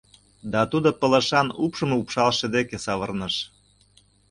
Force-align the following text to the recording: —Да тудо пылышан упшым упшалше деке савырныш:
—Да 0.53 0.61
тудо 0.71 0.89
пылышан 0.99 1.47
упшым 1.65 1.91
упшалше 1.99 2.47
деке 2.55 2.77
савырныш: 2.85 3.35